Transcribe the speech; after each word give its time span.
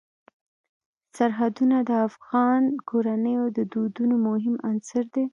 سرحدونه 1.15 1.77
د 1.89 1.91
افغان 2.07 2.61
کورنیو 2.89 3.43
د 3.57 3.59
دودونو 3.73 4.15
مهم 4.27 4.55
عنصر 4.69 5.03
دی. 5.15 5.25